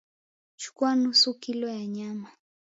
[0.55, 2.31] Chukua nusu kilo ya nyama